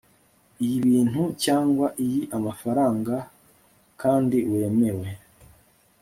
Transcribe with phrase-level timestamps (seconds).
[0.63, 3.15] iy ibintu cyangwa iy amafaranga
[4.01, 5.09] kandi wemewe